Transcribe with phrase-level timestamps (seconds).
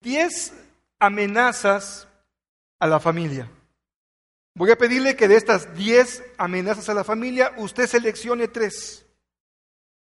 [0.00, 0.52] 10
[1.00, 2.08] amenazas
[2.78, 3.50] a la familia.
[4.54, 9.06] Voy a pedirle que de estas 10 amenazas a la familia, usted seleccione tres.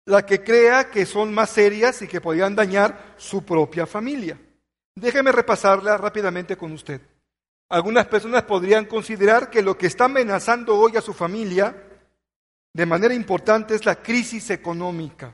[0.06, 4.40] La que crea que son más serias y que podrían dañar su propia familia.
[4.96, 7.02] Déjeme repasarla rápidamente con usted.
[7.70, 11.76] Algunas personas podrían considerar que lo que está amenazando hoy a su familia
[12.74, 15.34] de manera importante es la crisis económica.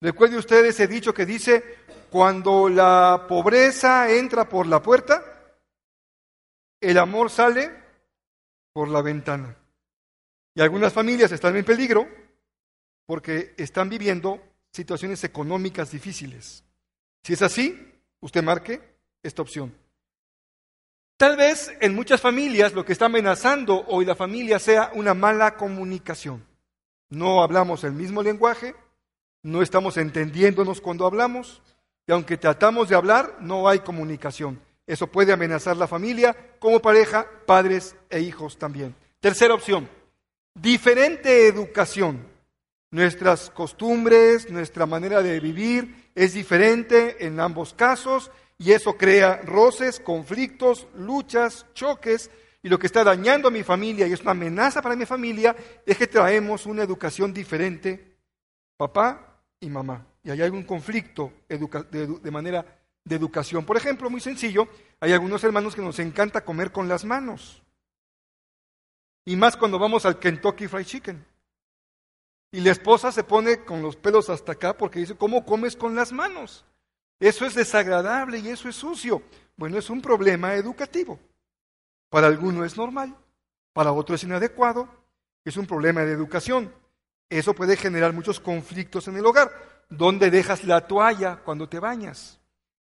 [0.00, 1.78] Recuerde usted ese dicho que dice,
[2.14, 5.20] cuando la pobreza entra por la puerta,
[6.80, 7.72] el amor sale
[8.72, 9.56] por la ventana.
[10.54, 12.06] Y algunas familias están en peligro
[13.04, 14.40] porque están viviendo
[14.70, 16.62] situaciones económicas difíciles.
[17.24, 18.80] Si es así, usted marque
[19.20, 19.76] esta opción.
[21.16, 25.56] Tal vez en muchas familias lo que está amenazando hoy la familia sea una mala
[25.56, 26.46] comunicación.
[27.10, 28.76] No hablamos el mismo lenguaje,
[29.42, 31.60] no estamos entendiéndonos cuando hablamos,
[32.06, 34.60] y aunque tratamos de hablar, no hay comunicación.
[34.86, 38.94] Eso puede amenazar la familia como pareja, padres e hijos también.
[39.20, 39.88] Tercera opción,
[40.54, 42.26] diferente educación.
[42.90, 49.98] Nuestras costumbres, nuestra manera de vivir es diferente en ambos casos y eso crea roces,
[49.98, 52.30] conflictos, luchas, choques.
[52.62, 55.56] Y lo que está dañando a mi familia y es una amenaza para mi familia
[55.84, 58.16] es que traemos una educación diferente,
[58.76, 60.06] papá y mamá.
[60.24, 62.64] Y hay algún conflicto de, manera
[63.04, 63.64] de educación.
[63.66, 64.66] Por ejemplo, muy sencillo,
[64.98, 67.62] hay algunos hermanos que nos encanta comer con las manos.
[69.26, 71.24] Y más cuando vamos al Kentucky Fried Chicken.
[72.52, 75.94] Y la esposa se pone con los pelos hasta acá porque dice, ¿cómo comes con
[75.94, 76.64] las manos?
[77.20, 79.22] Eso es desagradable y eso es sucio.
[79.56, 81.18] Bueno, es un problema educativo.
[82.08, 83.14] Para alguno es normal,
[83.72, 84.88] para otro es inadecuado,
[85.44, 86.72] es un problema de educación.
[87.38, 89.50] Eso puede generar muchos conflictos en el hogar.
[89.88, 92.38] ¿Dónde dejas la toalla cuando te bañas?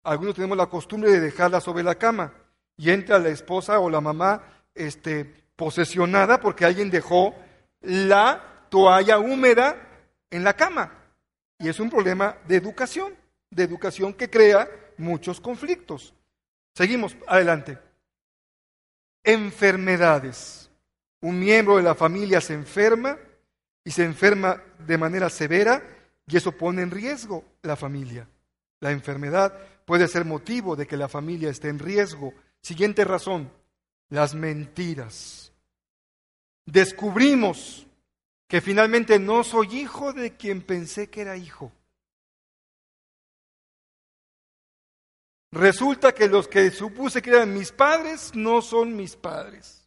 [0.03, 2.35] Algunos tenemos la costumbre de dejarla sobre la cama
[2.77, 4.43] y entra la esposa o la mamá
[4.75, 7.37] este, posesionada porque alguien dejó
[7.83, 9.77] la toalla húmeda
[10.29, 10.93] en la cama.
[11.59, 13.15] Y es un problema de educación
[13.53, 16.15] de educación que crea muchos conflictos.
[16.75, 17.79] Seguimos adelante.
[19.23, 20.71] Enfermedades.
[21.21, 23.17] Un miembro de la familia se enferma
[23.85, 25.83] y se enferma de manera severa
[26.27, 28.29] y eso pone en riesgo la familia.
[28.81, 32.33] La enfermedad puede ser motivo de que la familia esté en riesgo.
[32.61, 33.51] Siguiente razón,
[34.09, 35.53] las mentiras.
[36.65, 37.87] Descubrimos
[38.49, 41.73] que finalmente no soy hijo de quien pensé que era hijo.
[45.51, 49.82] Resulta que los que supuse que eran mis padres no son mis padres.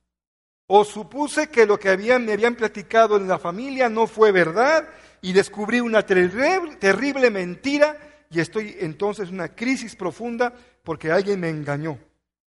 [0.67, 4.89] O supuse que lo que me habían platicado en la familia no fue verdad
[5.21, 11.39] y descubrí una terrible, terrible mentira y estoy entonces en una crisis profunda porque alguien
[11.39, 11.99] me engañó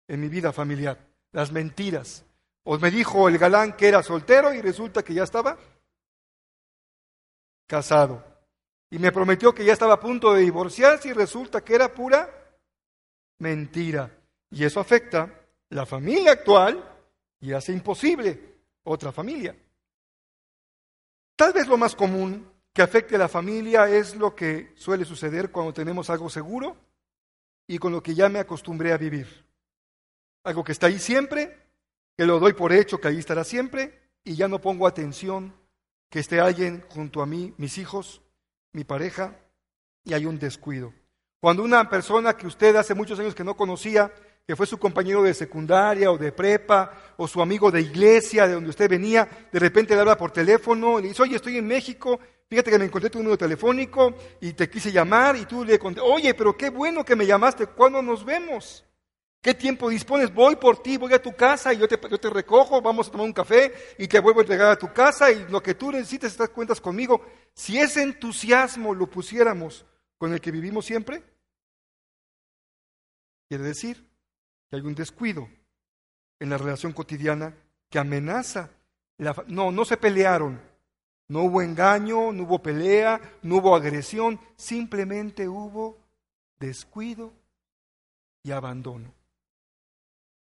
[0.07, 0.97] en mi vida familiar.
[1.34, 2.25] Las mentiras.
[2.63, 5.57] O me dijo el galán que era soltero y resulta que ya estaba
[7.67, 8.23] casado.
[8.90, 12.29] Y me prometió que ya estaba a punto de divorciarse y resulta que era pura
[13.40, 14.12] mentira.
[14.50, 15.29] Y eso afecta
[15.69, 16.97] la familia actual
[17.40, 19.56] y hace imposible otra familia.
[21.36, 25.52] Tal vez lo más común que afecte a la familia es lo que suele suceder
[25.52, 26.78] cuando tenemos algo seguro
[27.68, 29.46] y con lo que ya me acostumbré a vivir.
[30.44, 31.58] Algo que está ahí siempre,
[32.16, 35.53] que lo doy por hecho que ahí estará siempre y ya no pongo atención
[36.09, 38.22] que esté alguien junto a mí, mis hijos,
[38.72, 39.36] mi pareja,
[40.03, 40.94] y hay un descuido.
[41.40, 44.12] Cuando una persona que usted hace muchos años que no conocía,
[44.47, 48.53] que fue su compañero de secundaria o de prepa o su amigo de iglesia de
[48.53, 51.68] donde usted venía, de repente le habla por teléfono y le dice, oye, estoy en
[51.68, 55.78] México, fíjate que me encontré tu número telefónico y te quise llamar y tú le
[55.78, 58.85] conté, oye, pero qué bueno que me llamaste, ¿cuándo nos vemos?
[59.41, 60.34] ¿Qué tiempo dispones?
[60.34, 63.12] Voy por ti, voy a tu casa y yo te, yo te recojo, vamos a
[63.12, 65.91] tomar un café y te vuelvo a entregar a tu casa y lo que tú
[65.91, 67.22] necesites, estás cuentas conmigo.
[67.53, 69.85] Si ese entusiasmo lo pusiéramos
[70.18, 71.22] con el que vivimos siempre?
[73.50, 74.08] Quiere decir
[74.69, 75.47] que hay un descuido
[76.40, 77.55] en la relación cotidiana
[77.90, 78.69] que amenaza.
[79.47, 80.61] no, no se pelearon.
[81.29, 85.97] No hubo engaño, no hubo pelea, no hubo agresión, simplemente hubo
[86.58, 87.34] descuido
[88.43, 89.14] y abandono.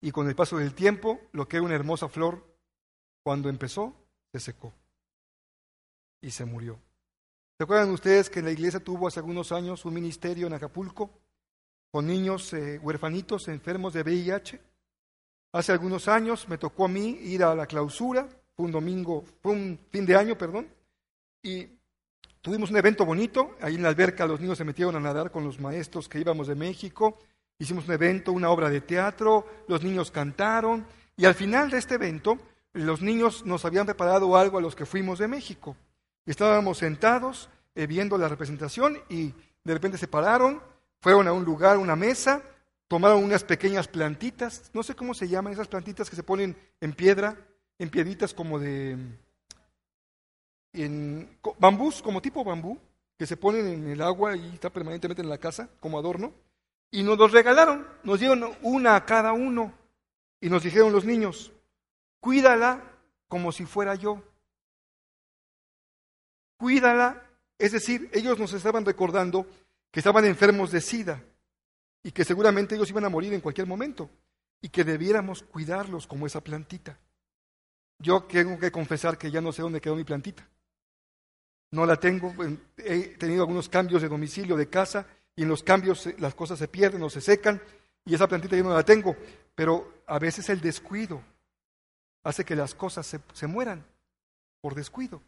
[0.00, 2.42] Y con el paso del tiempo, lo que era una hermosa flor,
[3.22, 3.94] cuando empezó,
[4.32, 4.72] se secó
[6.22, 6.80] y se murió.
[7.58, 11.10] ¿Se acuerdan ustedes que la iglesia tuvo hace algunos años un ministerio en Acapulco
[11.92, 14.60] con niños eh, huerfanitos enfermos de VIH?
[15.52, 19.52] Hace algunos años me tocó a mí ir a la clausura, fue un domingo, fue
[19.52, 20.66] un fin de año, perdón,
[21.44, 21.68] y
[22.40, 25.44] tuvimos un evento bonito, ahí en la alberca los niños se metieron a nadar con
[25.44, 27.16] los maestros que íbamos de México,
[27.62, 30.84] Hicimos un evento, una obra de teatro, los niños cantaron
[31.16, 32.36] y al final de este evento
[32.72, 35.76] los niños nos habían preparado algo a los que fuimos de México.
[36.26, 40.60] Estábamos sentados eh, viendo la representación y de repente se pararon,
[41.02, 42.42] fueron a un lugar, una mesa,
[42.86, 46.92] tomaron unas pequeñas plantitas, no sé cómo se llaman esas plantitas que se ponen en
[46.92, 47.36] piedra,
[47.78, 48.96] en piedritas como de
[50.72, 52.78] en bambús, como tipo bambú,
[53.18, 56.32] que se ponen en el agua y está permanentemente en la casa como adorno,
[56.92, 59.74] y nos los regalaron, nos dieron una a cada uno,
[60.40, 61.50] y nos dijeron los niños,
[62.20, 62.80] cuídala
[63.26, 64.22] como si fuera yo.
[66.58, 67.26] Cuídala,
[67.58, 69.46] es decir, ellos nos estaban recordando
[69.92, 71.22] que estaban enfermos de sida
[72.02, 74.10] y que seguramente ellos iban a morir en cualquier momento
[74.60, 76.98] y que debiéramos cuidarlos como esa plantita.
[77.98, 80.48] Yo tengo que confesar que ya no sé dónde quedó mi plantita.
[81.70, 82.34] No la tengo,
[82.78, 85.06] he tenido algunos cambios de domicilio, de casa,
[85.36, 87.62] y en los cambios las cosas se pierden o se secan,
[88.04, 89.16] y esa plantita yo no la tengo.
[89.54, 91.22] Pero a veces el descuido
[92.24, 93.84] hace que las cosas se, se mueran
[94.60, 95.22] por descuido.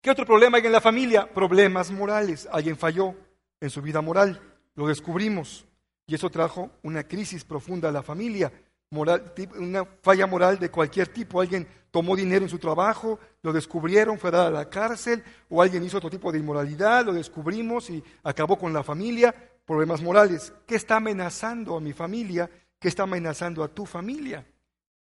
[0.00, 1.32] ¿Qué otro problema hay en la familia?
[1.32, 2.48] Problemas morales.
[2.50, 3.14] Alguien falló
[3.60, 4.40] en su vida moral,
[4.74, 5.66] lo descubrimos,
[6.06, 8.52] y eso trajo una crisis profunda a la familia
[8.90, 11.40] moral, una falla moral de cualquier tipo.
[11.40, 15.98] Alguien tomó dinero en su trabajo, lo descubrieron, fue a la cárcel, o alguien hizo
[15.98, 19.34] otro tipo de inmoralidad, lo descubrimos y acabó con la familia.
[19.64, 20.52] Problemas morales.
[20.66, 22.50] ¿Qué está amenazando a mi familia?
[22.78, 24.46] ¿Qué está amenazando a tu familia?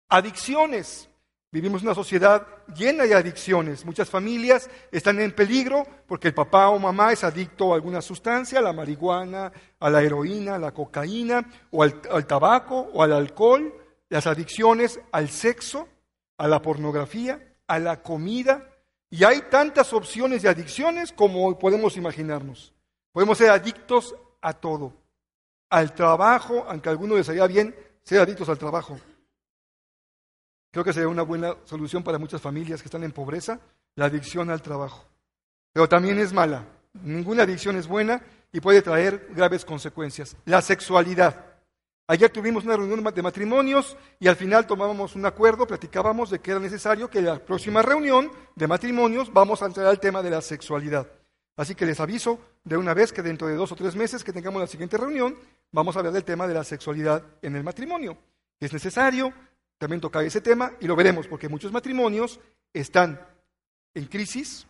[0.10, 1.10] Adicciones.
[1.52, 3.84] Vivimos una sociedad llena de adicciones.
[3.84, 8.60] Muchas familias están en peligro porque el papá o mamá es adicto a alguna sustancia,
[8.60, 13.74] a la marihuana, a la heroína, a la cocaína, o al, tabaco, o al alcohol.
[14.10, 15.88] Las adicciones al sexo,
[16.38, 18.70] a la pornografía, a la comida.
[19.10, 22.76] Y hay tantas opciones de adicciones como podemos imaginarnos.
[23.12, 24.94] Podemos ser adictos a todo.
[25.72, 29.00] Al trabajo, aunque a algunos les haría bien ser adictos al trabajo.
[30.72, 33.60] Creo que sería una buena solución para muchas familias que están en pobreza,
[33.96, 35.06] la adicción al trabajo.
[35.74, 36.66] Pero también es mala.
[36.94, 38.22] Ninguna adicción es buena
[38.52, 40.36] y puede traer graves consecuencias.
[40.46, 41.46] La sexualidad.
[42.08, 46.52] Ayer tuvimos una reunión de matrimonios y al final tomábamos un acuerdo, platicábamos de que
[46.52, 50.32] era necesario que en la próxima reunión de matrimonios vamos a entrar al tema de
[50.32, 51.08] la sexualidad.
[51.56, 54.34] Así que les aviso de una vez que dentro de dos o tres meses que
[54.34, 55.36] tengamos la siguiente reunión,
[55.72, 58.18] vamos a hablar del tema de la sexualidad en el matrimonio.
[58.60, 59.32] Es necesario,
[59.80, 62.40] también toca ese tema y lo veremos, porque muchos matrimonios
[62.74, 63.20] están
[63.96, 64.68] en crisis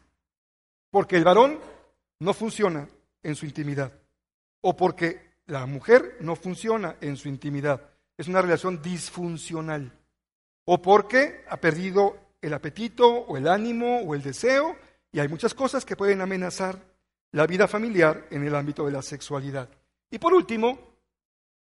[0.91, 1.59] porque el varón
[2.19, 2.88] no funciona
[3.23, 3.91] en su intimidad
[4.61, 7.89] o porque la mujer no funciona en su intimidad.
[8.17, 9.91] Es una relación disfuncional
[10.65, 14.75] o porque ha perdido el apetito o el ánimo o el deseo
[15.11, 16.79] y hay muchas cosas que pueden amenazar
[17.31, 19.69] la vida familiar en el ámbito de la sexualidad.
[20.11, 20.79] Y por último,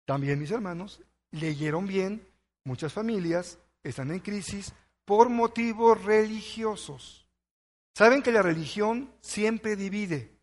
[0.05, 1.01] también mis hermanos
[1.31, 2.27] leyeron bien
[2.67, 4.75] Muchas familias están en crisis
[5.05, 7.25] por motivos religiosos.
[7.95, 10.37] Saben que la religión siempre divide.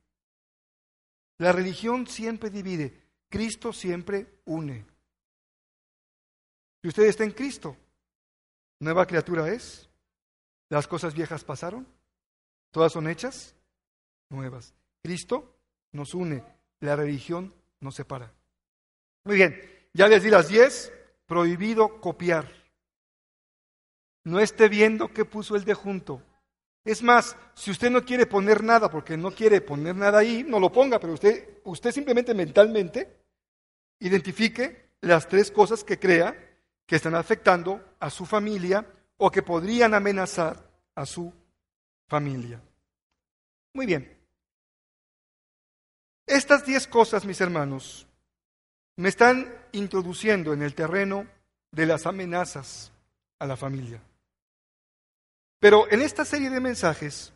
[1.37, 2.97] La religión siempre divide.
[3.27, 4.85] Cristo siempre une.
[6.81, 7.75] Si usted está en Cristo,
[8.79, 9.89] nueva criatura es.
[10.69, 11.85] Las cosas viejas pasaron.
[12.71, 13.53] Todas son hechas
[14.29, 14.73] nuevas.
[15.01, 15.57] Cristo
[15.91, 16.41] nos une.
[16.79, 18.33] La religión nos separa.
[19.25, 19.61] Muy bien,
[19.91, 20.89] ya les di las diez
[21.33, 22.47] prohibido copiar.
[24.23, 26.21] No esté viendo qué puso el de junto.
[26.85, 30.59] Es más, si usted no quiere poner nada porque no quiere poner nada ahí, no
[30.59, 33.17] lo ponga, pero usted, usted simplemente mentalmente
[33.99, 36.37] identifique las tres cosas que crea
[36.85, 38.85] que están afectando a su familia
[39.17, 41.33] o que podrían amenazar a su
[42.07, 42.61] familia.
[43.73, 44.19] Muy bien.
[46.27, 48.07] Estas diez cosas, mis hermanos,
[48.97, 51.27] me están introduciendo en el terreno
[51.71, 52.91] de las amenazas
[53.39, 54.01] a la familia.
[55.59, 57.33] Pero en esta serie de mensajes,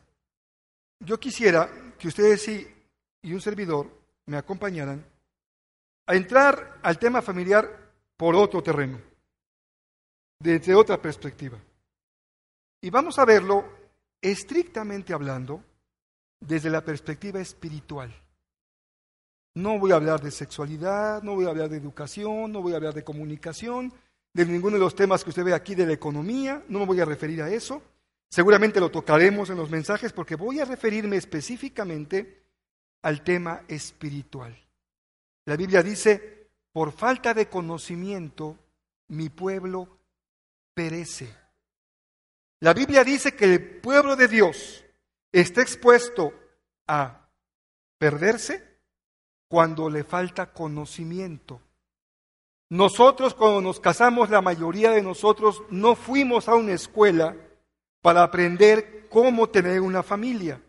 [1.00, 2.74] yo quisiera que ustedes y,
[3.24, 3.90] un servidor
[4.26, 5.06] me acompañaran
[6.06, 9.02] a entrar al tema familiar por otro terreno,
[10.40, 11.58] desde otra perspectiva.
[12.82, 13.66] Y vamos a verlo
[14.22, 15.64] estrictamente hablando
[16.40, 18.14] desde la perspectiva espiritual.
[19.58, 22.76] No voy a hablar de sexualidad, no voy a hablar de educación, no voy a
[22.76, 23.92] hablar de comunicación,
[24.32, 27.00] de ninguno de los temas que usted ve aquí de la economía, no me voy
[27.00, 27.82] a referir a eso.
[28.30, 32.44] Seguramente lo tocaremos en los mensajes porque voy a referirme específicamente
[33.02, 34.56] al tema espiritual.
[35.46, 38.60] La Biblia dice, por falta de conocimiento,
[39.08, 40.02] mi pueblo
[40.76, 41.34] perece.
[42.60, 44.86] La Biblia dice que el pueblo de Dios
[45.32, 46.32] está expuesto
[46.86, 47.28] a
[47.98, 48.67] perderse
[49.48, 51.62] cuando le falta conocimiento
[52.70, 57.36] Nosotros cuando nos casamos, la mayoría de nosotros no fuimos a una escuela
[58.02, 60.62] para aprender cómo tener una familia,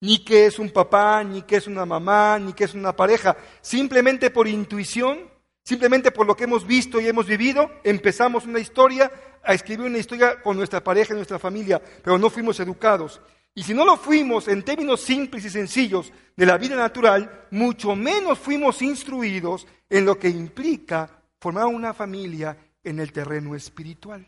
[0.00, 3.36] ni qué es un papá, ni qué es una mamá, ni qué es una pareja.
[3.62, 5.30] Simplemente por intuición,
[5.64, 9.10] simplemente por lo que hemos visto y hemos vivido, empezamos una historia,
[9.42, 13.20] a escribir una historia con nuestra pareja y nuestra familia, pero no fuimos educados.
[13.54, 17.96] Y si no lo fuimos en términos simples y sencillos de la vida natural, mucho
[17.96, 24.26] menos fuimos instruidos en lo que implica formar una familia en el terreno espiritual.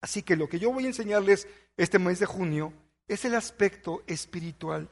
[0.00, 2.72] Así que lo que yo voy a enseñarles este mes de junio
[3.08, 4.90] es el aspecto espiritual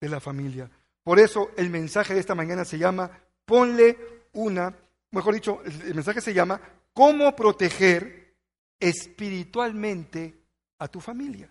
[0.00, 0.70] de la familia.
[1.02, 3.10] Por eso el mensaje de esta mañana se llama,
[3.44, 3.96] ponle
[4.32, 4.74] una,
[5.10, 6.60] mejor dicho, el mensaje se llama,
[6.92, 8.34] cómo proteger
[8.80, 10.34] espiritualmente
[10.78, 11.48] a tu familia.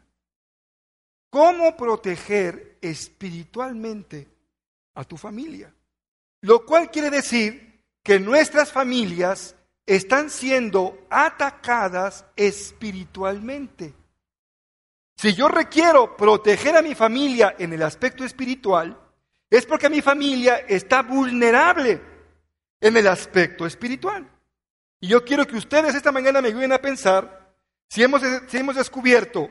[1.30, 4.28] ¿Cómo proteger espiritualmente
[4.96, 5.74] a tu familia?
[6.42, 9.56] Lo cual quiere decir que nuestras familias
[9.86, 13.94] están siendo atacadas espiritualmente.
[15.16, 18.98] Si yo requiero proteger a mi familia en el aspecto espiritual,
[19.50, 22.02] es porque mi familia está vulnerable
[22.80, 24.30] en el aspecto espiritual.
[25.00, 27.56] Y yo quiero que ustedes esta mañana me ayuden a pensar
[27.90, 29.50] si hemos, si hemos descubierto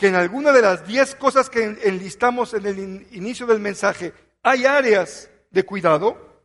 [0.00, 4.64] que en alguna de las diez cosas que enlistamos en el inicio del mensaje hay
[4.64, 6.40] áreas de cuidado,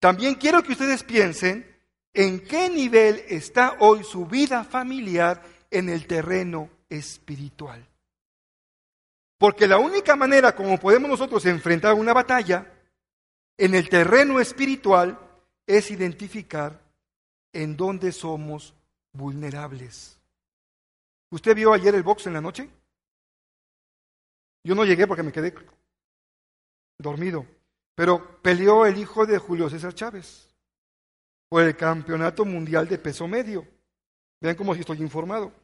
[0.00, 1.64] también quiero que ustedes piensen
[2.12, 5.40] en qué nivel está hoy su vida familiar
[5.70, 7.86] en el terreno espiritual.
[9.38, 12.66] Porque la única manera como podemos nosotros enfrentar una batalla
[13.56, 15.20] en el terreno espiritual
[15.68, 16.80] es identificar
[17.52, 18.74] en dónde somos
[19.12, 20.18] vulnerables.
[21.30, 22.68] ¿Usted vio ayer el box en la noche?
[24.68, 25.54] Yo no llegué porque me quedé
[26.98, 27.46] dormido.
[27.94, 30.54] Pero peleó el hijo de Julio César Chávez
[31.48, 33.66] por el campeonato mundial de peso medio.
[34.42, 35.54] Vean cómo si estoy informado.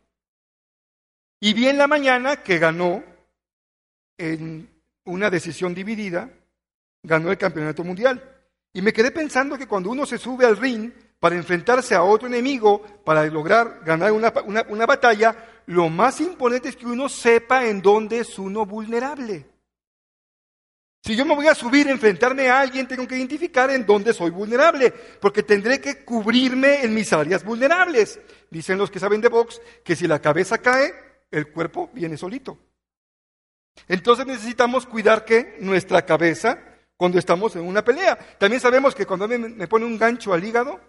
[1.38, 3.04] Y vi en la mañana que ganó
[4.16, 4.70] en
[5.04, 6.30] una decisión dividida,
[7.02, 8.22] ganó el campeonato mundial.
[8.72, 12.26] Y me quedé pensando que cuando uno se sube al ring para enfrentarse a otro
[12.26, 14.32] enemigo, para lograr ganar una,
[14.70, 19.46] una batalla, lo más importante es que uno sepa en dónde es uno vulnerable.
[21.02, 24.14] Si yo me voy a subir a enfrentarme a alguien, tengo que identificar en dónde
[24.14, 24.90] soy vulnerable,
[25.20, 28.18] porque tendré que cubrirme en mis áreas vulnerables.
[28.50, 30.94] Dicen los que saben de box que si la cabeza cae,
[31.30, 32.58] el cuerpo viene solito.
[33.86, 36.58] Entonces necesitamos cuidar que nuestra cabeza
[36.96, 38.16] cuando estamos en una pelea.
[38.38, 40.80] También sabemos que cuando me, me pone un gancho al hígado,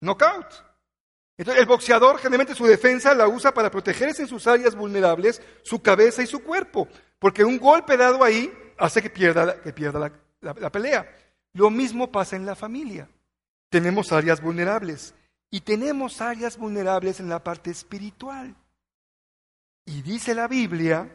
[0.00, 0.67] knockout.
[1.38, 5.80] Entonces, el boxeador generalmente su defensa la usa para protegerse en sus áreas vulnerables, su
[5.80, 10.72] cabeza y su cuerpo, porque un golpe dado ahí hace que pierda, que pierda la
[10.72, 11.08] pelea.
[11.52, 13.08] Lo mismo pasa en la familia.
[13.70, 15.14] Tenemos áreas vulnerables
[15.50, 18.54] y tenemos áreas vulnerables en la parte espiritual.
[19.84, 21.08] Y dice la Biblia,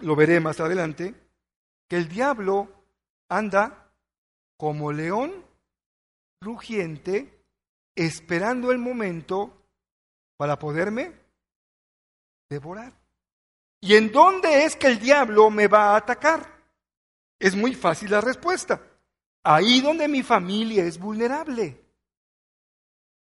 [0.00, 1.14] lo veré más adelante,
[1.88, 2.68] que el diablo
[3.28, 3.90] anda
[4.56, 5.32] como león
[6.40, 7.41] rugiente
[7.94, 9.52] esperando el momento
[10.36, 11.12] para poderme
[12.48, 12.92] devorar.
[13.80, 16.46] ¿Y en dónde es que el diablo me va a atacar?
[17.38, 18.80] Es muy fácil la respuesta.
[19.42, 21.80] Ahí donde mi familia es vulnerable.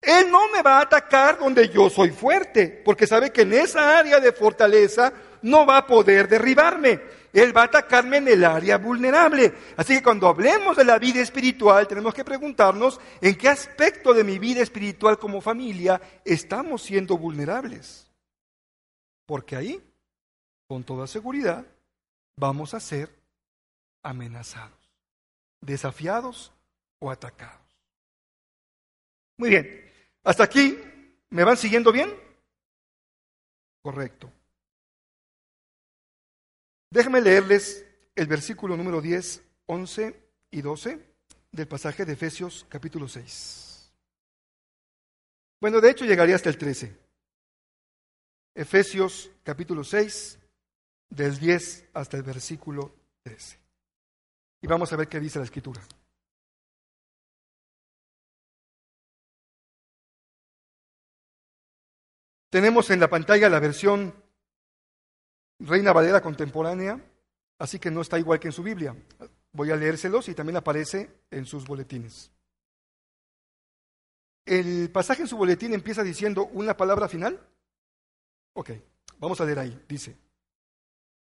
[0.00, 3.98] Él no me va a atacar donde yo soy fuerte, porque sabe que en esa
[3.98, 7.00] área de fortaleza no va a poder derribarme.
[7.32, 9.54] Él va a atacarme en el área vulnerable.
[9.76, 14.24] Así que cuando hablemos de la vida espiritual, tenemos que preguntarnos en qué aspecto de
[14.24, 18.10] mi vida espiritual como familia estamos siendo vulnerables.
[19.26, 19.82] Porque ahí,
[20.68, 21.64] con toda seguridad,
[22.36, 23.10] vamos a ser
[24.02, 24.90] amenazados,
[25.60, 26.52] desafiados
[26.98, 27.60] o atacados.
[29.38, 29.90] Muy bien,
[30.24, 30.78] hasta aquí,
[31.30, 32.12] ¿me van siguiendo bien?
[33.82, 34.30] Correcto.
[36.92, 41.00] Déjenme leerles el versículo número 10, 11 y 12
[41.50, 43.90] del pasaje de Efesios capítulo 6.
[45.58, 46.94] Bueno, de hecho llegaría hasta el 13.
[48.54, 50.38] Efesios capítulo 6,
[51.08, 53.58] del 10 hasta el versículo 13.
[54.60, 55.80] Y vamos a ver qué dice la escritura.
[62.50, 64.21] Tenemos en la pantalla la versión
[65.64, 67.00] Reina Valera contemporánea,
[67.58, 68.96] así que no está igual que en su Biblia.
[69.52, 72.30] Voy a leérselos y también aparece en sus boletines.
[74.44, 77.38] El pasaje en su boletín empieza diciendo una palabra final.
[78.54, 78.70] Ok,
[79.18, 79.84] vamos a leer ahí.
[79.88, 80.16] Dice,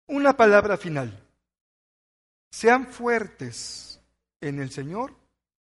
[0.07, 1.19] una palabra final.
[2.51, 4.01] Sean fuertes
[4.41, 5.17] en el Señor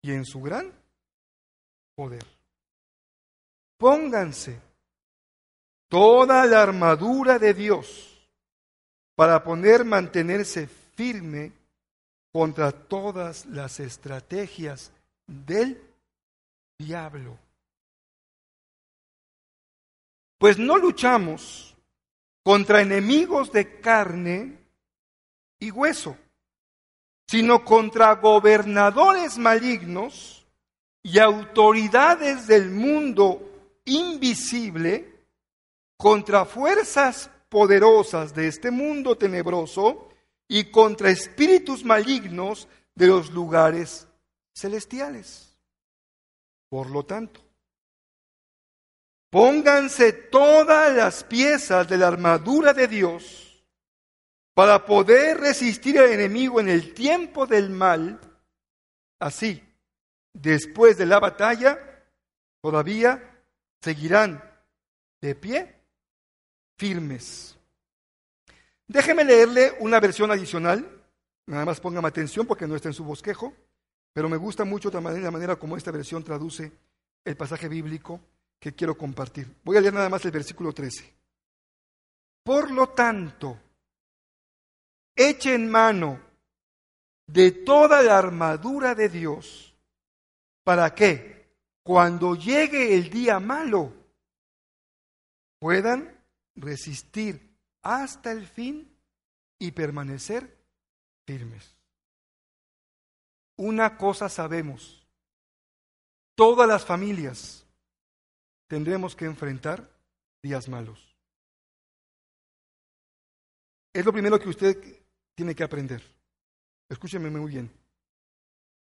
[0.03, 0.73] y en su gran
[1.97, 2.25] poder.
[3.77, 4.61] Pónganse
[5.89, 8.16] toda la armadura de Dios
[9.17, 11.53] para poder mantenerse firme
[12.33, 14.93] contra todas las estrategias
[15.27, 15.83] del
[16.79, 17.39] diablo.
[20.39, 21.75] Pues no luchamos
[22.45, 24.59] contra enemigos de carne
[25.59, 26.17] y hueso,
[27.27, 30.47] sino contra gobernadores malignos
[31.03, 33.41] y autoridades del mundo
[33.87, 35.11] invisible,
[35.97, 40.09] contra fuerzas poderosas de este mundo tenebroso
[40.49, 44.09] y contra espíritus malignos de los lugares
[44.55, 45.57] celestiales.
[46.69, 47.41] Por lo tanto,
[49.31, 53.65] pónganse todas las piezas de la armadura de Dios
[54.55, 58.21] para poder resistir al enemigo en el tiempo del mal.
[59.21, 59.63] Así,
[60.33, 61.79] después de la batalla,
[62.63, 63.43] todavía
[63.81, 64.43] seguirán
[65.21, 65.76] de pie
[66.77, 67.57] firmes.
[68.87, 71.03] Déjeme leerle una versión adicional,
[71.47, 73.53] nada más póngame atención porque no está en su bosquejo,
[74.13, 76.73] pero me gusta mucho manera, la manera como esta versión traduce
[77.25, 78.21] el pasaje bíblico
[78.59, 79.53] que quiero compartir.
[79.65, 81.13] Voy a leer nada más el versículo 13.
[82.45, 83.59] Por lo tanto,
[85.15, 86.21] echen mano
[87.27, 89.75] de toda la armadura de Dios
[90.63, 91.49] para que
[91.83, 93.93] cuando llegue el día malo
[95.59, 96.16] puedan
[96.57, 98.93] resistir hasta el fin
[99.59, 100.57] y permanecer
[101.27, 101.77] firmes.
[103.57, 105.07] Una cosa sabemos,
[106.35, 107.67] todas las familias
[108.67, 109.91] tendremos que enfrentar
[110.43, 111.17] días malos.
[113.93, 116.03] Es lo primero que usted tiene que aprender.
[116.89, 117.71] Escúcheme muy bien.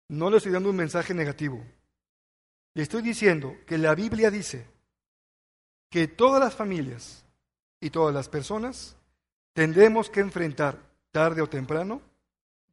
[0.08, 1.64] No le estoy dando un mensaje negativo.
[2.74, 4.66] Le estoy diciendo que la Biblia dice
[5.90, 7.24] que todas las familias
[7.80, 8.96] y todas las personas
[9.52, 10.78] tendremos que enfrentar
[11.10, 12.00] tarde o temprano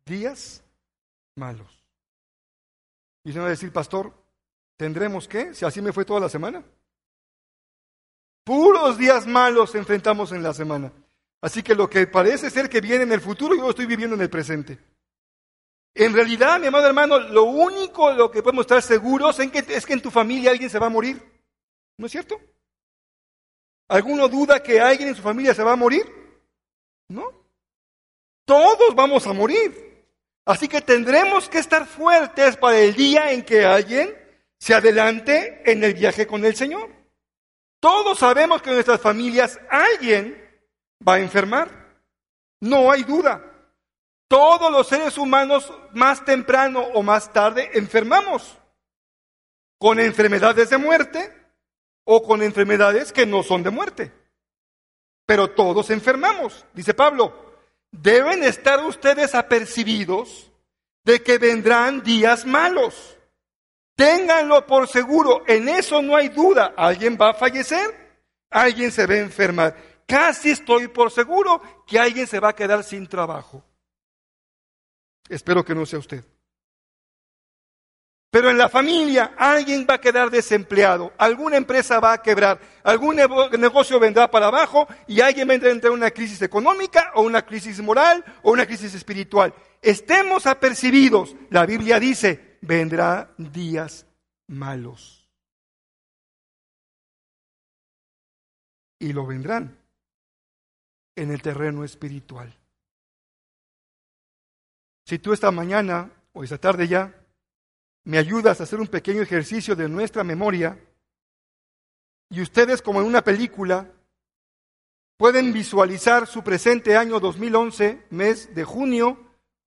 [0.06, 0.64] días
[1.36, 1.84] malos.
[3.24, 4.14] Y se va a decir, pastor,
[4.78, 5.54] ¿tendremos que?
[5.54, 6.64] Si así me fue toda la semana.
[8.44, 10.92] Puros días malos enfrentamos en la semana.
[11.42, 14.16] Así que lo que parece ser que viene en el futuro, yo lo estoy viviendo
[14.16, 14.80] en el presente.
[15.94, 19.86] En realidad, mi amado hermano, lo único lo que podemos estar seguros es que, es
[19.86, 21.22] que en tu familia alguien se va a morir.
[21.98, 22.40] ¿No es cierto?
[23.90, 26.06] ¿Alguno duda que alguien en su familia se va a morir?
[27.10, 27.32] ¿No?
[28.46, 30.06] Todos vamos a morir.
[30.46, 34.16] Así que tendremos que estar fuertes para el día en que alguien
[34.58, 36.90] se adelante en el viaje con el Señor.
[37.80, 40.42] Todos sabemos que en nuestras familias alguien
[41.06, 42.00] va a enfermar.
[42.62, 43.44] No hay duda.
[44.28, 48.58] Todos los seres humanos, más temprano o más tarde, enfermamos.
[49.78, 51.37] Con enfermedades de muerte,
[52.10, 54.14] o con enfermedades que no son de muerte.
[55.26, 57.46] Pero todos enfermamos, dice Pablo.
[57.92, 60.50] Deben estar ustedes apercibidos
[61.04, 63.18] de que vendrán días malos.
[63.96, 66.74] Ténganlo por seguro, en eso no hay duda.
[66.78, 67.94] Alguien va a fallecer,
[68.50, 69.76] alguien se va a enfermar.
[70.06, 73.66] Casi estoy por seguro que alguien se va a quedar sin trabajo.
[75.28, 76.24] Espero que no sea usted.
[78.30, 83.16] Pero en la familia alguien va a quedar desempleado, alguna empresa va a quebrar, algún
[83.16, 87.46] negocio vendrá para abajo y alguien vendrá a entrar en una crisis económica o una
[87.46, 89.54] crisis moral o una crisis espiritual.
[89.82, 94.06] Estemos apercibidos, la Biblia dice, vendrá días
[94.48, 95.30] malos.
[99.00, 99.80] Y lo vendrán
[101.16, 102.54] en el terreno espiritual.
[105.06, 107.14] Si tú esta mañana o esta tarde ya
[108.08, 110.80] me ayudas a hacer un pequeño ejercicio de nuestra memoria
[112.30, 113.92] y ustedes como en una película
[115.18, 119.18] pueden visualizar su presente año 2011, mes de junio,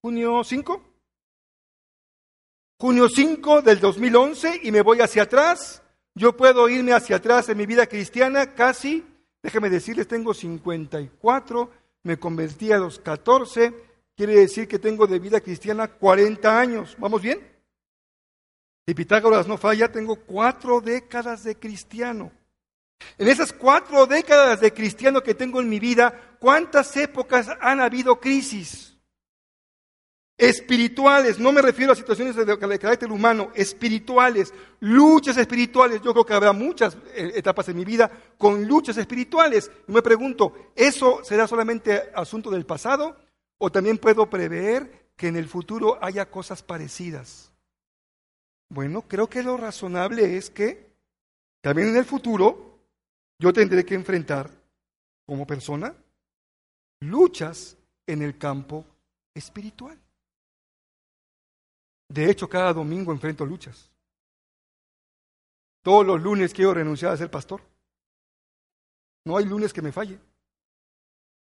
[0.00, 0.82] junio 5,
[2.78, 5.82] junio 5 del 2011 y me voy hacia atrás.
[6.14, 9.04] Yo puedo irme hacia atrás en mi vida cristiana casi,
[9.42, 11.70] déjenme decirles, tengo 54,
[12.04, 13.74] me convertí a los 14,
[14.16, 16.96] quiere decir que tengo de vida cristiana 40 años.
[16.98, 17.49] ¿Vamos bien?
[18.90, 22.32] Si Pitágoras no falla, tengo cuatro décadas de cristiano.
[23.18, 28.18] En esas cuatro décadas de cristiano que tengo en mi vida, ¿cuántas épocas han habido
[28.18, 28.98] crisis?
[30.36, 36.02] Espirituales, no me refiero a situaciones de carácter humano, espirituales, luchas espirituales.
[36.02, 39.70] Yo creo que habrá muchas eh, etapas en mi vida con luchas espirituales.
[39.86, 43.16] Y me pregunto, ¿eso será solamente asunto del pasado?
[43.56, 47.49] ¿O también puedo prever que en el futuro haya cosas parecidas?
[48.70, 50.94] Bueno, creo que lo razonable es que
[51.60, 52.78] también en el futuro
[53.38, 54.48] yo tendré que enfrentar
[55.26, 55.94] como persona
[57.00, 58.84] luchas en el campo
[59.34, 59.98] espiritual.
[62.08, 63.90] De hecho, cada domingo enfrento luchas.
[65.82, 67.62] Todos los lunes quiero renunciar a ser pastor.
[69.24, 70.18] No hay lunes que me falle.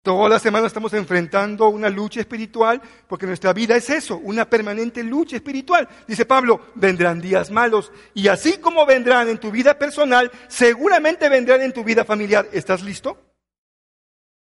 [0.03, 5.05] Toda la semana estamos enfrentando una lucha espiritual porque nuestra vida es eso, una permanente
[5.05, 5.89] lucha espiritual.
[6.09, 11.63] Dice Pablo, vendrán días malos y así como vendrán en tu vida personal, seguramente vendrán
[11.63, 12.49] en tu vida familiar.
[12.53, 13.17] ¿Estás listo?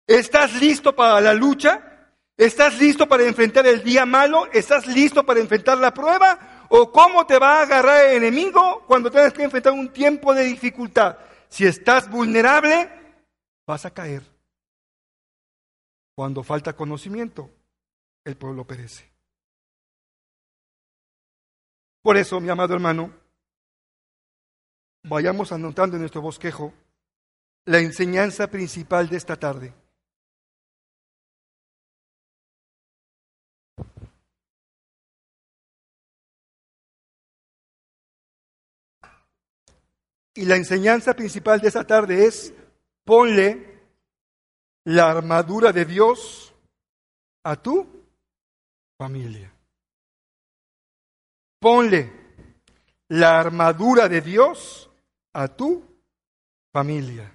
[0.07, 1.83] ¿Estás listo para la lucha?
[2.35, 4.49] ¿Estás listo para enfrentar el día malo?
[4.55, 6.65] ¿Estás listo para enfrentar la prueba?
[6.71, 10.45] ¿O cómo te va a agarrar el enemigo cuando tengas que enfrentar un tiempo de
[10.45, 11.19] dificultad?
[11.51, 12.88] Si estás vulnerable,
[13.67, 14.32] vas a caer.
[16.14, 17.51] Cuando falta conocimiento,
[18.25, 19.11] el pueblo perece.
[22.03, 23.12] Por eso, mi amado hermano,
[25.05, 26.75] vayamos anotando en nuestro bosquejo
[27.64, 29.75] la enseñanza principal de esta tarde.
[40.35, 42.55] Y la enseñanza principal de esta tarde es,
[43.05, 43.71] ponle
[44.85, 46.55] la armadura de Dios
[47.45, 47.87] a tu
[48.99, 49.53] familia.
[51.61, 52.11] Ponle
[53.09, 54.90] la armadura de Dios
[55.35, 55.83] a tu
[56.73, 57.33] familia.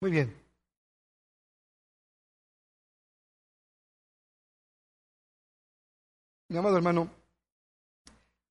[0.00, 0.39] Muy bien.
[6.50, 7.08] Mi amado hermano,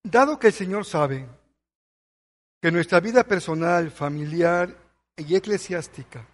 [0.02, 1.28] dado que el Señor sabe
[2.62, 4.74] que nuestra vida personal, familiar
[5.18, 6.26] y eclesiástica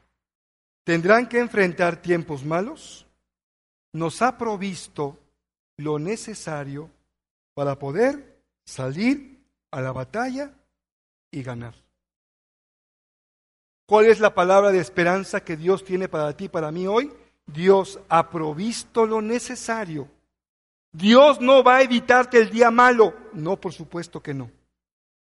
[0.84, 3.08] tendrán que enfrentar tiempos malos,
[3.93, 5.17] nos ha provisto
[5.78, 6.91] lo necesario
[7.56, 10.54] para poder salir a la batalla
[11.32, 11.73] y ganar.
[13.88, 17.12] ¿Cuál es la palabra de esperanza que Dios tiene para ti, para mí hoy?
[17.47, 20.14] Dios ha provisto lo necesario
[20.95, 23.13] Dios no va a evitarte el día malo.
[23.34, 24.49] No, por supuesto que no.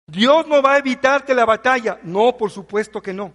[0.07, 1.99] Dios no va a evitarte la batalla.
[2.05, 3.33] No, por supuesto que no.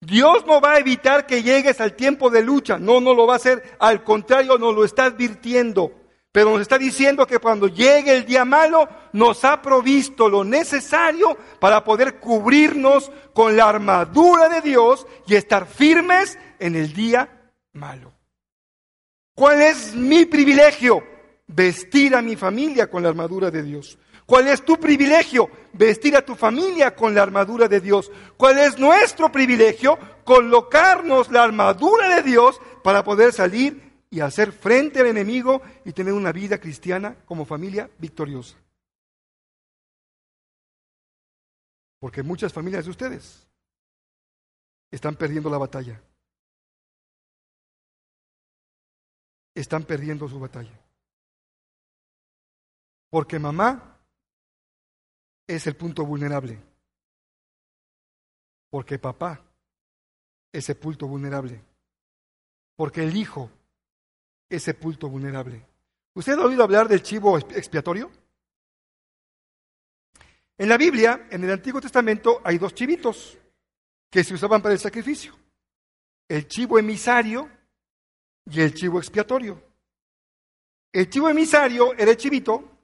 [0.00, 2.78] Dios no va a evitar que llegues al tiempo de lucha.
[2.78, 3.76] No, no lo va a hacer.
[3.80, 5.92] Al contrario, nos lo está advirtiendo.
[6.30, 11.36] Pero nos está diciendo que cuando llegue el día malo, nos ha provisto lo necesario
[11.58, 18.12] para poder cubrirnos con la armadura de Dios y estar firmes en el día malo.
[19.34, 21.15] ¿Cuál es mi privilegio?
[21.46, 23.98] Vestir a mi familia con la armadura de Dios.
[24.26, 25.48] ¿Cuál es tu privilegio?
[25.72, 28.10] Vestir a tu familia con la armadura de Dios.
[28.36, 29.98] ¿Cuál es nuestro privilegio?
[30.24, 36.12] Colocarnos la armadura de Dios para poder salir y hacer frente al enemigo y tener
[36.12, 38.56] una vida cristiana como familia victoriosa.
[42.00, 43.46] Porque muchas familias de ustedes
[44.90, 46.02] están perdiendo la batalla.
[49.54, 50.85] Están perdiendo su batalla.
[53.16, 53.98] Porque mamá
[55.46, 56.62] es el punto vulnerable.
[58.68, 59.42] Porque papá
[60.52, 61.64] es el punto vulnerable.
[62.76, 63.50] Porque el hijo
[64.50, 65.66] es el punto vulnerable.
[66.12, 68.12] ¿Usted ha oído hablar del chivo expiatorio?
[70.58, 73.38] En la Biblia, en el Antiguo Testamento, hay dos chivitos
[74.10, 75.34] que se usaban para el sacrificio.
[76.28, 77.50] El chivo emisario
[78.44, 79.62] y el chivo expiatorio.
[80.92, 82.75] El chivo emisario era el chivito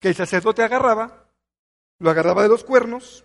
[0.00, 1.28] que el sacerdote agarraba,
[1.98, 3.24] lo agarraba de los cuernos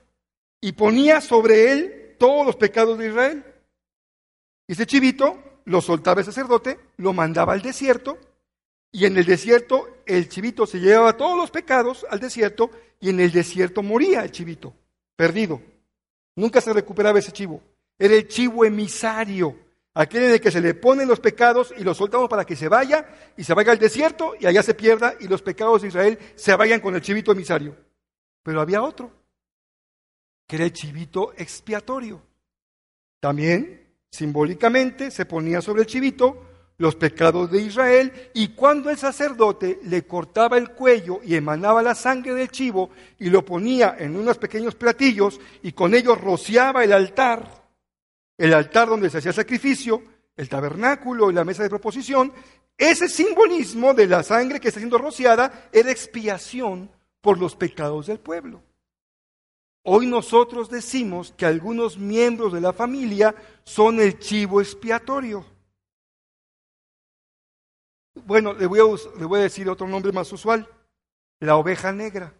[0.61, 3.45] y ponía sobre él todos los pecados de Israel.
[4.67, 8.17] Y ese chivito lo soltaba el sacerdote, lo mandaba al desierto
[8.91, 13.19] y en el desierto el chivito se llevaba todos los pecados al desierto y en
[13.19, 14.73] el desierto moría el chivito,
[15.15, 15.61] perdido.
[16.35, 17.61] Nunca se recuperaba ese chivo.
[17.97, 19.64] Era el chivo emisario
[19.95, 22.67] aquel en el que se le ponen los pecados y los soltamos para que se
[22.67, 26.19] vaya y se vaya al desierto y allá se pierda y los pecados de Israel
[26.35, 27.75] se vayan con el chivito emisario.
[28.43, 29.11] Pero había otro,
[30.45, 32.21] que era el chivito expiatorio.
[33.19, 36.45] También, simbólicamente, se ponía sobre el chivito
[36.77, 41.95] los pecados de Israel y cuando el sacerdote le cortaba el cuello y emanaba la
[41.95, 46.91] sangre del chivo y lo ponía en unos pequeños platillos y con ellos rociaba el
[46.91, 47.64] altar,
[48.37, 50.03] el altar donde se hacía sacrificio,
[50.35, 52.33] el tabernáculo y la mesa de proposición,
[52.77, 58.19] ese simbolismo de la sangre que está siendo rociada era expiación por los pecados del
[58.19, 58.61] pueblo.
[59.83, 65.45] Hoy nosotros decimos que algunos miembros de la familia son el chivo expiatorio.
[68.25, 70.67] Bueno, le voy a, le voy a decir otro nombre más usual,
[71.39, 72.33] la oveja negra.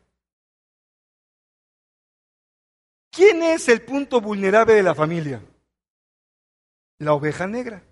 [3.11, 5.41] ¿Quién es el punto vulnerable de la familia?
[6.99, 7.83] La oveja negra.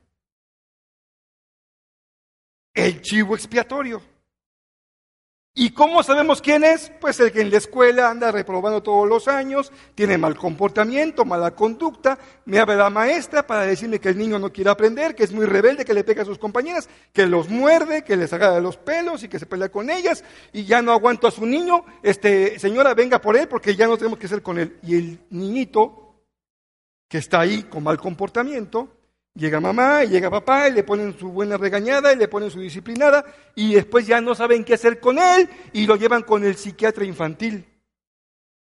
[2.74, 4.02] El chivo expiatorio.
[5.56, 6.92] ¿Y cómo sabemos quién es?
[7.00, 11.52] Pues el que en la escuela anda reprobando todos los años, tiene mal comportamiento, mala
[11.52, 15.32] conducta, me habla la maestra para decirme que el niño no quiere aprender, que es
[15.32, 18.78] muy rebelde, que le pega a sus compañeras, que los muerde, que les agarra los
[18.78, 22.58] pelos y que se pelea con ellas, y ya no aguanto a su niño, este,
[22.58, 24.80] señora, venga por él porque ya no tenemos que hacer con él.
[24.82, 26.03] Y el niñito,
[27.14, 28.98] que está ahí con mal comportamiento,
[29.36, 32.60] Llega mamá y llega papá y le ponen su buena regañada y le ponen su
[32.60, 36.56] disciplinada y después ya no saben qué hacer con él y lo llevan con el
[36.56, 37.66] psiquiatra infantil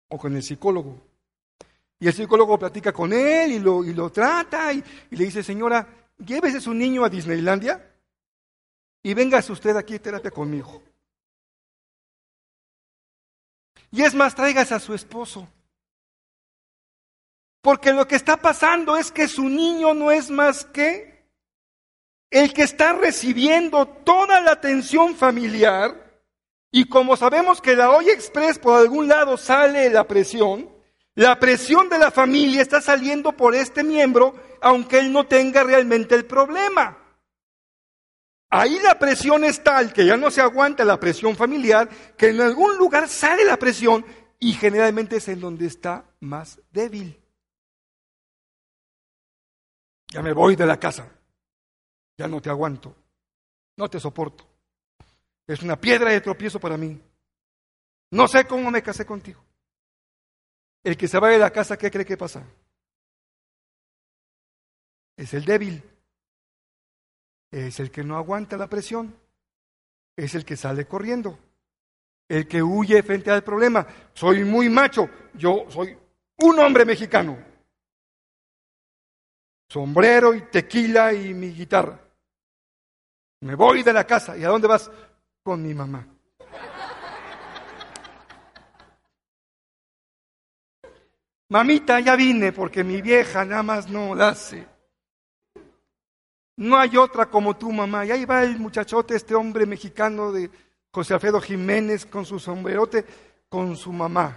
[0.09, 0.99] o con el psicólogo.
[2.01, 5.87] Y el psicólogo platica con él y lo, y lo trata y, le dice, señora,
[6.19, 7.83] llévese su niño a Disneylandia
[9.03, 10.83] y véngase usted aquí a terapia conmigo.
[13.91, 15.49] Y es más, tráigase a su esposo.
[17.61, 21.09] Porque lo que está pasando es que su niño no es más que
[22.31, 26.23] el que está recibiendo toda la atención familiar.
[26.71, 30.71] Y como sabemos que la olla express por algún lado sale la presión,
[31.14, 36.14] la presión de la familia está saliendo por este miembro, aunque él no tenga realmente
[36.14, 36.97] el problema.
[38.51, 42.40] Ahí la presión es tal que ya no se aguanta la presión familiar, que en
[42.40, 44.07] algún lugar sale la presión
[44.38, 47.17] y generalmente es en donde está más débil.
[50.11, 51.09] Ya me voy de la casa.
[52.16, 52.94] Ya no te aguanto.
[53.77, 54.44] No te soporto.
[55.47, 57.01] Es una piedra de tropiezo para mí.
[58.11, 59.42] No sé cómo me casé contigo.
[60.83, 62.44] El que se va de la casa, ¿qué cree que pasa?
[65.16, 65.83] Es el débil.
[67.51, 69.14] Es el que no aguanta la presión.
[70.16, 71.38] Es el que sale corriendo.
[72.29, 73.87] El que huye frente al problema.
[74.14, 75.09] Soy muy macho.
[75.35, 75.97] Yo soy
[76.38, 77.48] un hombre mexicano
[79.68, 82.00] sombrero y tequila y mi guitarra.
[83.40, 84.37] Me voy de la casa.
[84.37, 84.90] ¿Y a dónde vas?
[85.42, 86.07] Con mi mamá.
[91.50, 94.66] Mamita, ya vine porque mi vieja nada más no la hace.
[96.57, 98.04] No hay otra como tú, mamá.
[98.04, 100.50] Y ahí va el muchachote, este hombre mexicano de
[100.90, 103.07] José Alfredo Jiménez con su sombrerote,
[103.48, 104.37] con su mamá.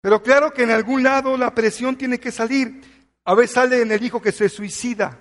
[0.00, 2.99] Pero claro que en algún lado la presión tiene que salir.
[3.30, 5.20] A veces sale en el hijo que se suicida,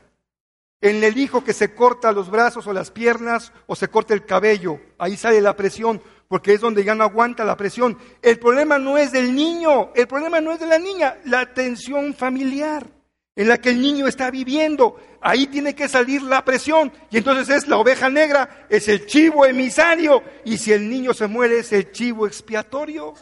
[0.82, 4.26] en el hijo que se corta los brazos o las piernas o se corta el
[4.26, 4.80] cabello.
[4.98, 8.00] Ahí sale la presión, porque es donde ya no aguanta la presión.
[8.24, 12.16] El problema no es del niño, el problema no es de la niña, la tensión
[12.16, 12.88] familiar
[13.36, 15.00] en la que el niño está viviendo.
[15.22, 16.92] Ahí tiene que salir la presión.
[17.12, 20.24] Y entonces es la oveja negra, es el chivo emisario.
[20.46, 23.14] Y si el niño se muere, es el chivo expiatorio.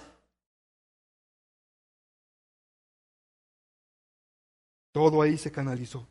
[4.98, 6.08] Todo ahí se canalizó.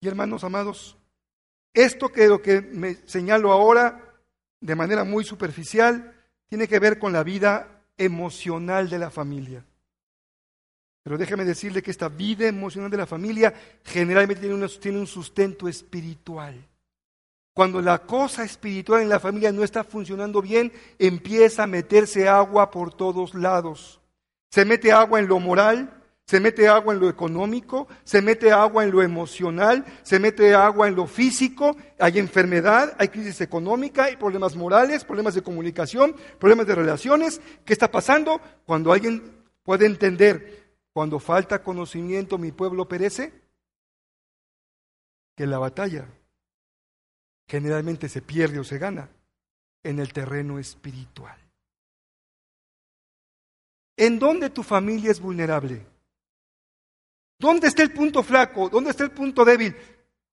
[0.00, 0.96] Y hermanos amados,
[1.72, 4.18] esto que lo que me señalo ahora
[4.60, 6.12] de manera muy superficial
[6.48, 9.64] tiene que ver con la vida emocional de la familia.
[11.04, 15.68] Pero déjeme decirle que esta vida emocional de la familia generalmente tiene, tiene un sustento
[15.68, 16.66] espiritual.
[17.54, 22.72] Cuando la cosa espiritual en la familia no está funcionando bien, empieza a meterse agua
[22.72, 24.00] por todos lados.
[24.50, 25.92] Se mete agua en lo moral,
[26.26, 30.88] se mete agua en lo económico, se mete agua en lo emocional, se mete agua
[30.88, 36.66] en lo físico, hay enfermedad, hay crisis económica, hay problemas morales, problemas de comunicación, problemas
[36.66, 37.40] de relaciones.
[37.64, 38.40] ¿Qué está pasando?
[38.64, 43.32] Cuando alguien puede entender, cuando falta conocimiento mi pueblo perece,
[45.36, 46.08] que la batalla
[47.46, 49.10] generalmente se pierde o se gana
[49.84, 51.38] en el terreno espiritual.
[53.96, 55.86] ¿En dónde tu familia es vulnerable?
[57.38, 58.68] ¿Dónde está el punto flaco?
[58.68, 59.74] ¿Dónde está el punto débil?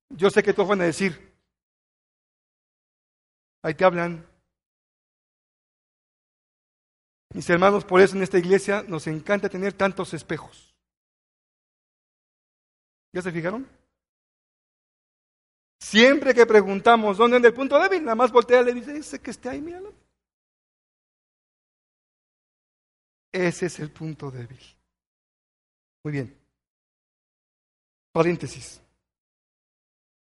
[0.09, 1.33] Yo sé que todos van a decir,
[3.61, 4.25] ahí te hablan.
[7.33, 10.75] Mis hermanos, por eso en esta iglesia nos encanta tener tantos espejos.
[13.11, 13.67] ¿Ya se fijaron?
[15.79, 19.31] Siempre que preguntamos dónde anda el punto débil, nada más voltea le dice, ese que
[19.31, 19.93] esté ahí, míralo.
[23.31, 24.59] Ese es el punto débil.
[26.03, 26.42] Muy bien.
[28.13, 28.79] Paréntesis.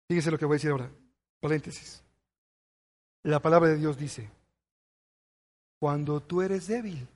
[0.09, 0.91] Fíjense lo que voy a decir ahora.
[1.41, 2.03] Paréntesis.
[3.23, 4.31] La palabra de Dios dice
[5.79, 7.07] cuando tú eres débil,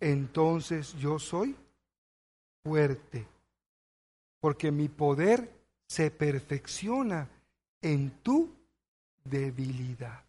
[0.00, 1.56] entonces yo soy
[2.62, 3.26] fuerte,
[4.40, 5.50] porque mi poder
[5.88, 7.28] se perfecciona
[7.80, 8.54] en tu
[9.24, 10.24] debilidad.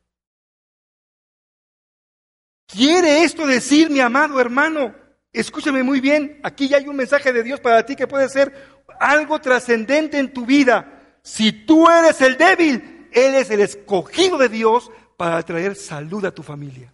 [2.68, 4.96] ¿Quiere esto decir, mi amado hermano?
[5.34, 8.77] Escúchame muy bien, aquí ya hay un mensaje de Dios para ti que puede ser
[9.00, 11.20] algo trascendente en tu vida.
[11.22, 16.32] Si tú eres el débil, Él es el escogido de Dios para traer salud a
[16.32, 16.94] tu familia.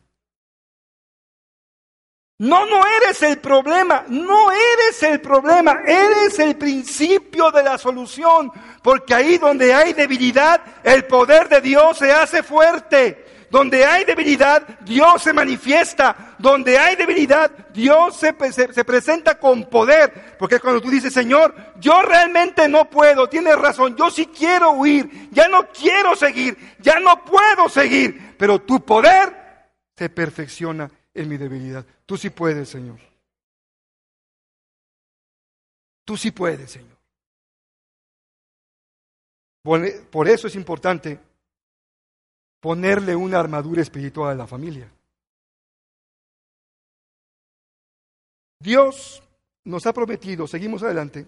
[2.40, 8.52] No, no eres el problema, no eres el problema, eres el principio de la solución,
[8.82, 13.48] porque ahí donde hay debilidad, el poder de Dios se hace fuerte.
[13.50, 16.33] Donde hay debilidad, Dios se manifiesta.
[16.44, 20.36] Donde hay debilidad, Dios se, se, presenta con poder.
[20.38, 25.30] Porque cuando tú dices, Señor, yo realmente no puedo, tienes razón, yo sí quiero huir,
[25.32, 29.34] ya no quiero seguir, ya no puedo seguir, pero tu poder
[29.96, 31.86] se perfecciona en mi debilidad.
[32.06, 33.00] Tú sí puedes, Señor.
[36.04, 36.98] Tú sí puedes, Señor.
[40.12, 41.18] Por eso es importante
[42.60, 44.92] ponerle una armadura espiritual a la familia.
[48.64, 49.22] Dios
[49.66, 51.28] nos ha prometido, seguimos adelante,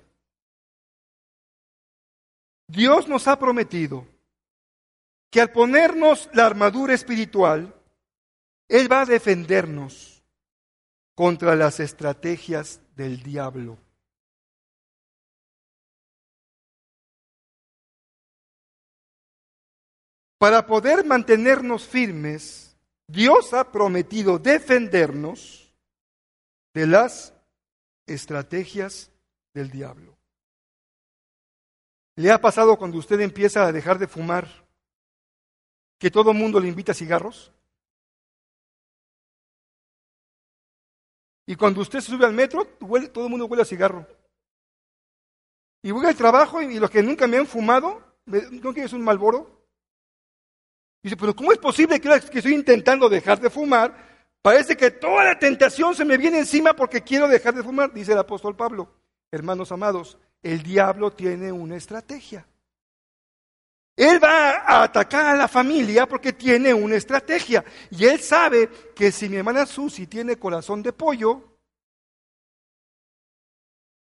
[2.66, 4.08] Dios nos ha prometido
[5.30, 7.76] que al ponernos la armadura espiritual,
[8.70, 10.24] Él va a defendernos
[11.14, 13.78] contra las estrategias del diablo.
[20.38, 25.65] Para poder mantenernos firmes, Dios ha prometido defendernos
[26.76, 27.34] de las
[28.06, 29.10] estrategias
[29.54, 30.18] del diablo.
[32.18, 34.46] ¿Le ha pasado cuando usted empieza a dejar de fumar
[35.98, 37.54] que todo el mundo le invita a cigarros?
[41.46, 44.06] Y cuando usted se sube al metro, todo el mundo huele a cigarro.
[45.82, 49.66] Y voy al trabajo y los que nunca me han fumado, ¿no quieres un malboro?
[51.02, 54.15] Dice, pero ¿cómo es posible que, que estoy intentando dejar de fumar?
[54.46, 58.12] Parece que toda la tentación se me viene encima porque quiero dejar de fumar, dice
[58.12, 58.94] el apóstol Pablo.
[59.32, 62.46] Hermanos amados, el diablo tiene una estrategia.
[63.96, 67.66] Él va a atacar a la familia porque tiene una estrategia.
[67.90, 71.58] Y él sabe que si mi hermana Susi tiene corazón de pollo,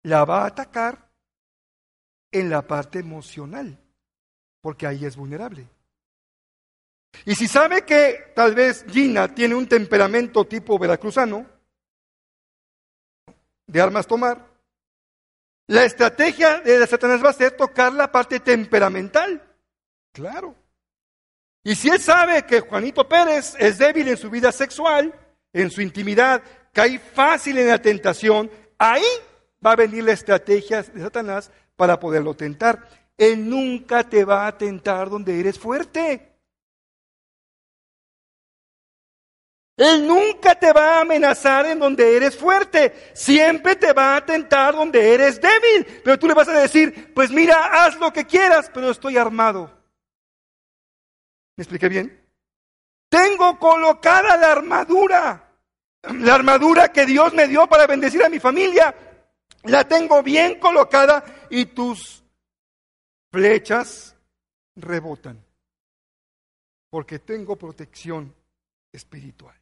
[0.05, 1.11] la va a atacar
[2.33, 3.79] en la parte emocional,
[4.63, 5.69] porque ahí es vulnerable.
[7.25, 11.47] Y si sabe que tal vez Gina tiene un temperamento tipo veracruzano,
[13.67, 14.47] de armas tomar,
[15.67, 19.41] la estrategia de Satanás va a ser tocar la parte temperamental.
[20.13, 20.57] Claro.
[21.63, 25.15] Y si él sabe que Juanito Pérez es débil en su vida sexual,
[25.53, 26.43] en su intimidad,
[26.73, 29.05] cae fácil en la tentación, ahí
[29.65, 32.89] va a venir la estrategia de Satanás para poderlo tentar.
[33.17, 36.30] Él nunca te va a tentar donde eres fuerte.
[39.81, 44.75] Él nunca te va a amenazar en donde eres fuerte, siempre te va a tentar
[44.75, 46.03] donde eres débil.
[46.05, 49.75] Pero tú le vas a decir, pues mira, haz lo que quieras, pero estoy armado.
[51.57, 52.29] ¿Me expliqué bien?
[53.09, 55.51] Tengo colocada la armadura,
[56.03, 58.95] la armadura que Dios me dio para bendecir a mi familia.
[59.63, 62.23] La tengo bien colocada y tus
[63.33, 64.15] flechas
[64.77, 65.43] rebotan,
[66.91, 68.35] porque tengo protección
[68.93, 69.60] espiritual.